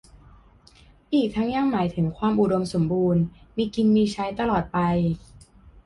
[1.13, 3.23] อีกทั้งยังหมายถึงความอุดมสมบูรณ์
[3.57, 4.79] มีกินมีใช้ตลอดไป